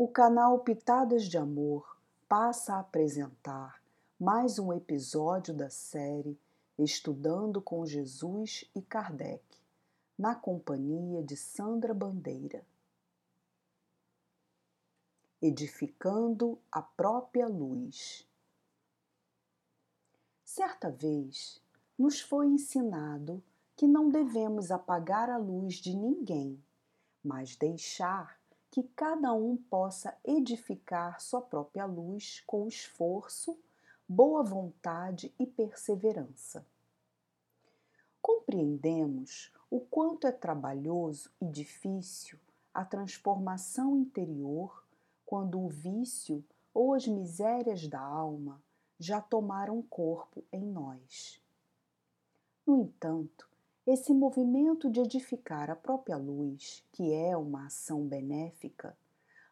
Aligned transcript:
O 0.00 0.06
canal 0.06 0.60
Pitadas 0.60 1.24
de 1.24 1.36
Amor 1.36 1.98
passa 2.28 2.74
a 2.74 2.78
apresentar 2.78 3.82
mais 4.16 4.56
um 4.56 4.72
episódio 4.72 5.52
da 5.52 5.68
série 5.70 6.38
Estudando 6.78 7.60
com 7.60 7.84
Jesus 7.84 8.64
e 8.76 8.80
Kardec, 8.80 9.42
na 10.16 10.36
companhia 10.36 11.20
de 11.24 11.36
Sandra 11.36 11.92
Bandeira. 11.92 12.64
Edificando 15.42 16.60
a 16.70 16.80
própria 16.80 17.48
luz. 17.48 18.24
Certa 20.44 20.92
vez 20.92 21.60
nos 21.98 22.20
foi 22.20 22.46
ensinado 22.46 23.42
que 23.74 23.88
não 23.88 24.10
devemos 24.10 24.70
apagar 24.70 25.28
a 25.28 25.38
luz 25.38 25.74
de 25.74 25.96
ninguém, 25.96 26.62
mas 27.20 27.56
deixar 27.56 28.37
que 28.70 28.82
cada 28.94 29.32
um 29.32 29.56
possa 29.56 30.16
edificar 30.24 31.20
sua 31.20 31.40
própria 31.40 31.86
luz 31.86 32.42
com 32.46 32.66
esforço, 32.66 33.58
boa 34.06 34.42
vontade 34.42 35.32
e 35.38 35.46
perseverança. 35.46 36.66
Compreendemos 38.20 39.52
o 39.70 39.80
quanto 39.80 40.26
é 40.26 40.32
trabalhoso 40.32 41.30
e 41.40 41.46
difícil 41.46 42.38
a 42.74 42.84
transformação 42.84 43.96
interior 43.96 44.84
quando 45.24 45.60
o 45.60 45.68
vício 45.68 46.44
ou 46.72 46.94
as 46.94 47.06
misérias 47.06 47.88
da 47.88 48.00
alma 48.00 48.62
já 48.98 49.20
tomaram 49.20 49.82
corpo 49.82 50.44
em 50.52 50.64
nós. 50.64 51.40
No 52.66 52.76
entanto, 52.76 53.47
esse 53.90 54.12
movimento 54.12 54.90
de 54.90 55.00
edificar 55.00 55.70
a 55.70 55.74
própria 55.74 56.18
luz, 56.18 56.84
que 56.92 57.10
é 57.10 57.34
uma 57.34 57.68
ação 57.68 58.06
benéfica, 58.06 58.94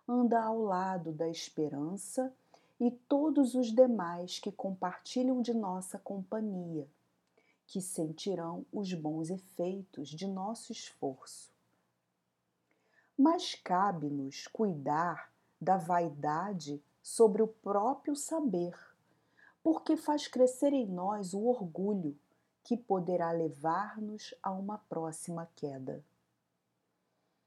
anda 0.06 0.38
ao 0.42 0.60
lado 0.60 1.10
da 1.10 1.26
esperança 1.26 2.30
e 2.78 2.90
todos 2.90 3.54
os 3.54 3.72
demais 3.72 4.38
que 4.38 4.52
compartilham 4.52 5.40
de 5.40 5.54
nossa 5.54 5.98
companhia, 5.98 6.86
que 7.66 7.80
sentirão 7.80 8.66
os 8.70 8.92
bons 8.92 9.30
efeitos 9.30 10.10
de 10.10 10.28
nosso 10.28 10.70
esforço. 10.70 11.50
Mas 13.18 13.54
cabe-nos 13.54 14.46
cuidar 14.48 15.32
da 15.58 15.78
vaidade 15.78 16.84
sobre 17.02 17.40
o 17.40 17.48
próprio 17.48 18.14
saber, 18.14 18.78
porque 19.62 19.96
faz 19.96 20.28
crescer 20.28 20.74
em 20.74 20.86
nós 20.86 21.32
o 21.32 21.42
orgulho 21.46 22.14
que 22.66 22.76
poderá 22.76 23.30
levar-nos 23.30 24.34
a 24.42 24.50
uma 24.50 24.76
próxima 24.76 25.48
queda. 25.54 26.04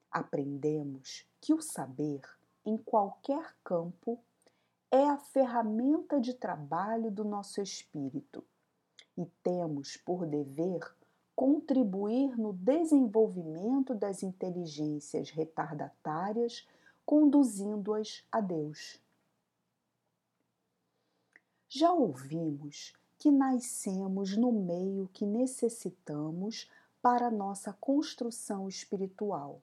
Aprendemos 0.10 1.28
que 1.42 1.54
o 1.54 1.60
saber, 1.62 2.22
em 2.66 2.78
qualquer 2.78 3.54
campo, 3.62 4.18
é 4.90 5.04
a 5.10 5.18
ferramenta 5.18 6.22
de 6.22 6.34
trabalho 6.34 7.12
do 7.12 7.26
nosso 7.26 7.62
espírito 7.62 8.46
e 9.18 9.26
temos 9.44 9.98
por 9.98 10.26
dever 10.26 10.80
contribuir 11.36 12.38
no 12.38 12.54
desenvolvimento 12.54 13.94
das 13.94 14.24
inteligências 14.24 15.32
retardatárias, 15.32 16.66
conduzindo-as 17.06 18.24
a 18.32 18.40
Deus. 18.40 19.02
Já 21.68 21.92
ouvimos 21.92 22.94
que 23.20 23.30
nascemos 23.30 24.38
no 24.38 24.50
meio 24.50 25.10
que 25.12 25.26
necessitamos 25.26 26.72
para 27.02 27.30
nossa 27.30 27.74
construção 27.74 28.70
espiritual. 28.70 29.62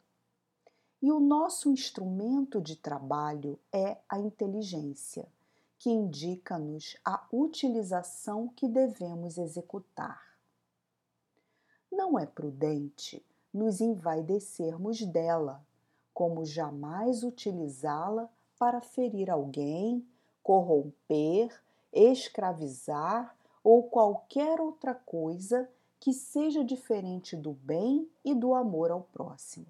E 1.01 1.11
o 1.11 1.19
nosso 1.19 1.71
instrumento 1.71 2.61
de 2.61 2.77
trabalho 2.77 3.59
é 3.73 3.97
a 4.09 4.19
inteligência, 4.19 5.27
que 5.79 5.91
indica-nos 5.91 6.97
a 7.05 7.27
utilização 7.33 8.49
que 8.49 8.69
devemos 8.69 9.39
executar. 9.39 10.23
Não 11.91 12.19
é 12.19 12.27
prudente 12.27 13.25
nos 13.53 13.81
envaidecermos 13.81 15.01
dela, 15.03 15.65
como 16.13 16.45
jamais 16.45 17.23
utilizá-la 17.23 18.29
para 18.59 18.81
ferir 18.81 19.31
alguém, 19.31 20.07
corromper, 20.43 21.55
escravizar 21.93 23.36
ou 23.67 23.83
qualquer 23.83 24.61
outra 24.61 24.95
coisa 24.95 25.69
que 25.99 26.13
seja 26.13 26.63
diferente 26.63 27.35
do 27.35 27.53
bem 27.53 28.09
e 28.25 28.33
do 28.33 28.55
amor 28.55 28.93
ao 28.93 29.03
próximo. 29.03 29.67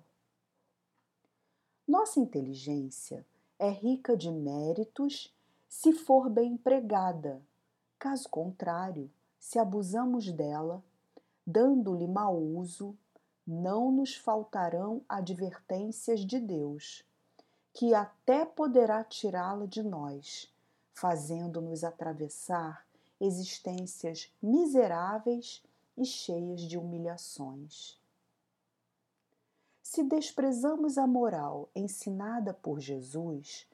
Nossa 1.89 2.21
inteligência 2.21 3.25
é 3.59 3.71
rica 3.71 4.15
de 4.15 4.31
méritos 4.31 5.35
se 5.67 5.95
for 5.95 6.29
bem 6.29 6.53
empregada. 6.53 7.41
Caso 7.99 8.29
contrário, 8.29 9.11
se 9.39 9.59
abusamos 9.59 10.31
dela, 10.31 10.85
dando-lhe 11.47 12.07
mau 12.07 12.37
uso, 12.37 12.95
não 13.47 13.91
nos 13.91 14.15
faltarão 14.15 15.01
advertências 15.09 16.21
de 16.21 16.39
Deus, 16.39 17.03
que 17.73 17.95
até 17.95 18.45
poderá 18.45 19.03
tirá-la 19.03 19.65
de 19.65 19.83
nós, 19.83 20.53
fazendo-nos 20.93 21.83
atravessar 21.83 22.87
existências 23.21 24.33
miseráveis 24.43 25.63
e 25.97 26.05
cheias 26.05 26.61
de 26.63 26.77
humilhações. 26.77 27.99
Se 29.83 30.03
desprezamos 30.03 30.99
a 30.99 31.07
moral 31.07 31.69
ensinada 31.75 32.53
por 32.53 32.81
Jesus, 32.81 33.67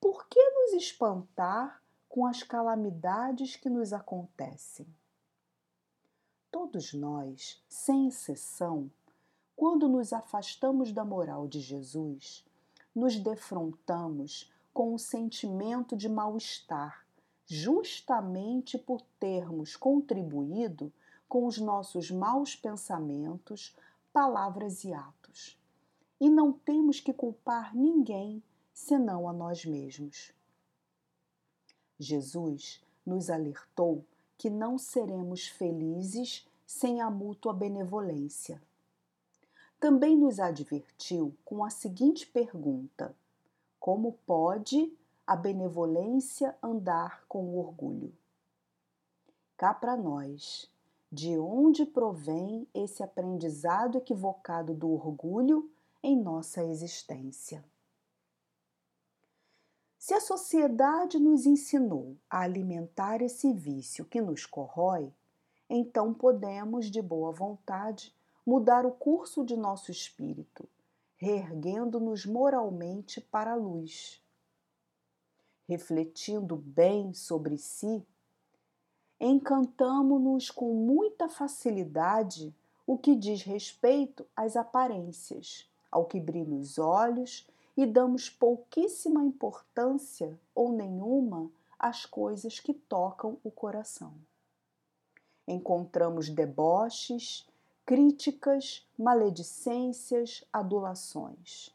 por 0.00 0.26
que 0.28 0.38
nos 0.38 0.74
espantar 0.74 1.82
com 2.08 2.26
as 2.26 2.42
calamidades 2.42 3.56
que 3.56 3.68
nos 3.68 3.92
acontecem? 3.92 4.86
Todos 6.50 6.92
nós, 6.92 7.60
sem 7.68 8.06
exceção, 8.06 8.90
quando 9.56 9.88
nos 9.88 10.12
afastamos 10.12 10.92
da 10.92 11.04
moral 11.04 11.48
de 11.48 11.60
Jesus, 11.60 12.44
nos 12.94 13.16
defrontamos 13.16 14.52
com 14.72 14.94
um 14.94 14.98
sentimento 14.98 15.96
de 15.96 16.08
mal-estar 16.08 17.04
justamente 17.46 18.78
por 18.78 19.02
termos 19.18 19.76
contribuído 19.76 20.92
com 21.28 21.46
os 21.46 21.58
nossos 21.58 22.10
maus 22.10 22.54
pensamentos, 22.54 23.74
palavras 24.12 24.84
e 24.84 24.92
atos. 24.92 25.58
E 26.20 26.30
não 26.30 26.52
temos 26.52 27.00
que 27.00 27.12
culpar 27.12 27.74
ninguém 27.74 28.42
senão 28.72 29.28
a 29.28 29.32
nós 29.32 29.64
mesmos. 29.64 30.32
Jesus 31.98 32.82
nos 33.04 33.30
alertou 33.30 34.04
que 34.36 34.50
não 34.50 34.78
seremos 34.78 35.46
felizes 35.46 36.46
sem 36.66 37.00
a 37.00 37.10
mútua 37.10 37.52
benevolência. 37.52 38.60
Também 39.78 40.16
nos 40.16 40.40
advertiu 40.40 41.34
com 41.44 41.64
a 41.64 41.70
seguinte 41.70 42.26
pergunta: 42.26 43.14
Como 43.78 44.18
pode 44.26 44.92
a 45.26 45.34
benevolência 45.34 46.54
andar 46.62 47.24
com 47.26 47.44
o 47.44 47.58
orgulho. 47.58 48.14
Cá 49.56 49.72
para 49.72 49.96
nós, 49.96 50.70
de 51.10 51.38
onde 51.38 51.86
provém 51.86 52.68
esse 52.74 53.02
aprendizado 53.02 53.96
equivocado 53.96 54.74
do 54.74 54.90
orgulho 54.90 55.70
em 56.02 56.20
nossa 56.20 56.62
existência? 56.62 57.64
Se 59.96 60.12
a 60.12 60.20
sociedade 60.20 61.18
nos 61.18 61.46
ensinou 61.46 62.18
a 62.28 62.40
alimentar 62.40 63.22
esse 63.22 63.50
vício 63.54 64.04
que 64.04 64.20
nos 64.20 64.44
corrói, 64.44 65.10
então 65.70 66.12
podemos, 66.12 66.90
de 66.90 67.00
boa 67.00 67.32
vontade, 67.32 68.14
mudar 68.44 68.84
o 68.84 68.92
curso 68.92 69.42
de 69.42 69.56
nosso 69.56 69.90
espírito, 69.90 70.68
reerguendo-nos 71.16 72.26
moralmente 72.26 73.18
para 73.18 73.52
a 73.52 73.56
luz 73.56 74.22
refletindo 75.68 76.56
bem 76.56 77.12
sobre 77.14 77.56
si, 77.58 78.04
encantamo-nos 79.20 80.50
com 80.50 80.74
muita 80.74 81.28
facilidade 81.28 82.54
o 82.86 82.98
que 82.98 83.14
diz 83.14 83.42
respeito 83.42 84.26
às 84.36 84.56
aparências, 84.56 85.68
ao 85.90 86.04
que 86.04 86.20
brilha 86.20 86.54
os 86.54 86.78
olhos 86.78 87.46
e 87.76 87.86
damos 87.86 88.28
pouquíssima 88.28 89.22
importância 89.24 90.38
ou 90.54 90.72
nenhuma 90.72 91.50
às 91.78 92.04
coisas 92.04 92.60
que 92.60 92.74
tocam 92.74 93.38
o 93.42 93.50
coração. 93.50 94.12
Encontramos 95.46 96.28
deboches, 96.28 97.46
críticas, 97.84 98.86
maledicências, 98.98 100.44
adulações. 100.52 101.70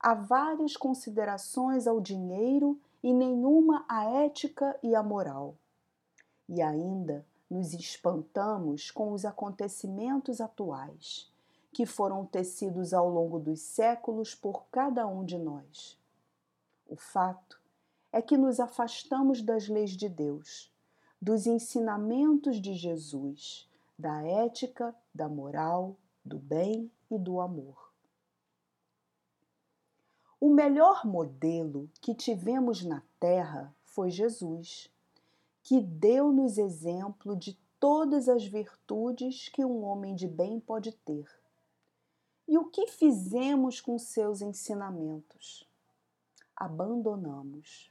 Há 0.00 0.14
várias 0.14 0.76
considerações 0.76 1.86
ao 1.86 2.00
dinheiro 2.00 2.78
e 3.02 3.12
nenhuma 3.12 3.84
à 3.88 4.04
ética 4.04 4.78
e 4.82 4.94
à 4.94 5.02
moral. 5.02 5.54
E 6.48 6.62
ainda 6.62 7.24
nos 7.50 7.72
espantamos 7.72 8.90
com 8.90 9.12
os 9.12 9.24
acontecimentos 9.24 10.40
atuais, 10.40 11.30
que 11.72 11.86
foram 11.86 12.26
tecidos 12.26 12.92
ao 12.92 13.08
longo 13.08 13.38
dos 13.38 13.60
séculos 13.60 14.34
por 14.34 14.66
cada 14.70 15.06
um 15.06 15.24
de 15.24 15.38
nós. 15.38 15.98
O 16.86 16.96
fato 16.96 17.60
é 18.12 18.20
que 18.20 18.36
nos 18.36 18.58
afastamos 18.58 19.42
das 19.42 19.68
leis 19.68 19.90
de 19.90 20.08
Deus, 20.08 20.72
dos 21.20 21.46
ensinamentos 21.46 22.60
de 22.60 22.74
Jesus, 22.74 23.68
da 23.98 24.22
ética, 24.22 24.94
da 25.14 25.28
moral, 25.28 25.96
do 26.24 26.38
bem 26.38 26.90
e 27.10 27.18
do 27.18 27.40
amor. 27.40 27.87
O 30.40 30.50
melhor 30.50 31.04
modelo 31.04 31.90
que 32.00 32.14
tivemos 32.14 32.84
na 32.84 33.02
Terra 33.18 33.74
foi 33.84 34.08
Jesus, 34.08 34.88
que 35.64 35.80
deu-nos 35.80 36.58
exemplo 36.58 37.34
de 37.34 37.58
todas 37.80 38.28
as 38.28 38.44
virtudes 38.44 39.48
que 39.48 39.64
um 39.64 39.82
homem 39.84 40.14
de 40.14 40.28
bem 40.28 40.60
pode 40.60 40.92
ter. 40.92 41.28
E 42.46 42.56
o 42.56 42.66
que 42.66 42.86
fizemos 42.86 43.80
com 43.80 43.98
seus 43.98 44.40
ensinamentos? 44.40 45.68
Abandonamos. 46.54 47.90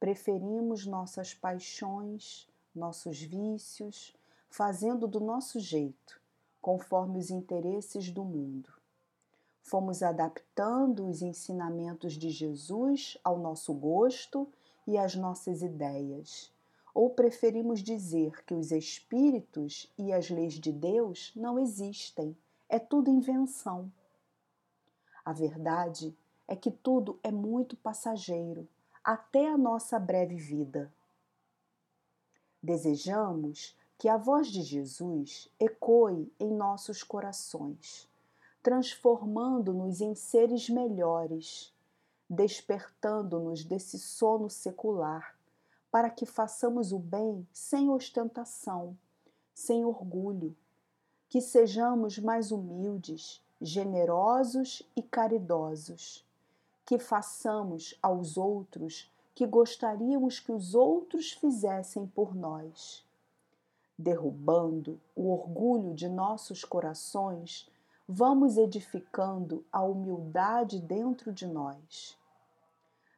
Preferimos 0.00 0.84
nossas 0.84 1.32
paixões, 1.32 2.48
nossos 2.74 3.20
vícios, 3.22 4.16
fazendo 4.50 5.06
do 5.06 5.20
nosso 5.20 5.60
jeito, 5.60 6.20
conforme 6.60 7.18
os 7.18 7.30
interesses 7.30 8.10
do 8.10 8.24
mundo. 8.24 8.81
Fomos 9.62 10.02
adaptando 10.02 11.06
os 11.06 11.22
ensinamentos 11.22 12.14
de 12.14 12.30
Jesus 12.30 13.16
ao 13.22 13.38
nosso 13.38 13.72
gosto 13.72 14.48
e 14.86 14.98
às 14.98 15.14
nossas 15.14 15.62
ideias. 15.62 16.52
Ou 16.94 17.10
preferimos 17.10 17.82
dizer 17.82 18.44
que 18.44 18.52
os 18.52 18.70
espíritos 18.70 19.90
e 19.96 20.12
as 20.12 20.28
leis 20.28 20.54
de 20.54 20.72
Deus 20.72 21.32
não 21.34 21.58
existem, 21.58 22.36
é 22.68 22.78
tudo 22.78 23.10
invenção. 23.10 23.90
A 25.24 25.32
verdade 25.32 26.14
é 26.46 26.56
que 26.56 26.70
tudo 26.70 27.18
é 27.22 27.30
muito 27.30 27.76
passageiro, 27.76 28.68
até 29.02 29.48
a 29.48 29.56
nossa 29.56 29.98
breve 29.98 30.36
vida. 30.36 30.92
Desejamos 32.62 33.76
que 33.96 34.08
a 34.08 34.16
voz 34.16 34.48
de 34.48 34.62
Jesus 34.62 35.48
ecoe 35.58 36.30
em 36.38 36.52
nossos 36.52 37.02
corações, 37.02 38.08
transformando-nos 38.62 40.00
em 40.00 40.14
seres 40.14 40.68
melhores, 40.68 41.72
despertando-nos 42.28 43.64
desse 43.64 43.98
sono 43.98 44.48
secular, 44.48 45.36
para 45.90 46.08
que 46.08 46.24
façamos 46.24 46.92
o 46.92 46.98
bem 46.98 47.46
sem 47.52 47.90
ostentação, 47.90 48.96
sem 49.54 49.84
orgulho, 49.84 50.56
que 51.28 51.40
sejamos 51.40 52.18
mais 52.18 52.52
humildes, 52.52 53.42
generosos 53.60 54.82
e 54.96 55.02
caridosos, 55.02 56.24
que 56.84 56.98
façamos 56.98 57.98
aos 58.02 58.36
outros 58.36 59.10
que 59.34 59.46
gostaríamos 59.46 60.38
que 60.38 60.52
os 60.52 60.74
outros 60.74 61.32
fizessem 61.32 62.06
por 62.06 62.34
nós 62.34 63.04
derrubando 64.02 65.00
o 65.14 65.30
orgulho 65.30 65.94
de 65.94 66.08
nossos 66.08 66.64
corações, 66.64 67.68
vamos 68.08 68.56
edificando 68.56 69.64
a 69.72 69.82
humildade 69.82 70.80
dentro 70.80 71.32
de 71.32 71.46
nós. 71.46 72.18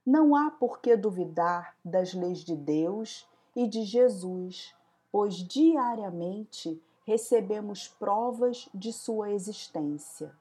Não 0.04 0.34
há 0.34 0.50
por 0.50 0.80
que 0.80 0.96
duvidar 0.96 1.76
das 1.84 2.12
leis 2.12 2.40
de 2.40 2.56
Deus 2.56 3.28
e 3.56 3.66
de 3.66 3.84
Jesus, 3.84 4.74
pois 5.10 5.36
diariamente 5.36 6.82
recebemos 7.06 7.88
provas 7.88 8.68
de 8.74 8.92
sua 8.92 9.30
existência. 9.30 10.34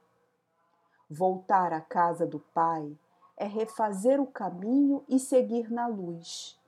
Voltar 1.09 1.71
à 1.73 1.81
casa 1.81 2.25
do 2.25 2.39
Pai 2.39 2.97
é 3.37 3.45
refazer 3.45 4.19
o 4.19 4.27
caminho 4.27 5.03
e 5.07 5.19
seguir 5.19 5.71
na 5.71 5.87
luz 5.87 6.59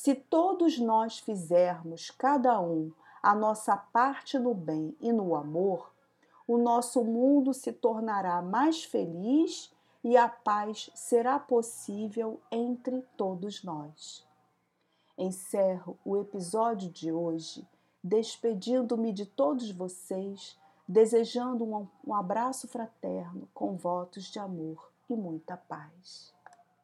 se 0.00 0.14
todos 0.14 0.78
nós 0.78 1.18
fizermos, 1.18 2.08
cada 2.12 2.60
um, 2.60 2.92
a 3.20 3.34
nossa 3.34 3.76
parte 3.76 4.38
no 4.38 4.54
bem 4.54 4.96
e 5.00 5.10
no 5.10 5.34
amor, 5.34 5.92
o 6.48 6.56
nosso 6.58 7.04
mundo 7.04 7.52
se 7.52 7.70
tornará 7.70 8.42
mais 8.42 8.82
feliz 8.82 9.70
e 10.02 10.16
a 10.16 10.28
paz 10.28 10.90
será 10.94 11.38
possível 11.38 12.40
entre 12.50 13.02
todos 13.16 13.62
nós. 13.62 14.26
Encerro 15.18 15.98
o 16.04 16.16
episódio 16.16 16.90
de 16.90 17.12
hoje 17.12 17.68
despedindo-me 18.02 19.12
de 19.12 19.26
todos 19.26 19.70
vocês, 19.70 20.56
desejando 20.86 21.64
um, 22.06 22.14
abraço 22.14 22.66
fraterno 22.66 23.48
com 23.52 23.76
votos 23.76 24.24
de 24.24 24.38
amor 24.38 24.90
e 25.10 25.14
muita 25.16 25.56
paz. 25.56 26.32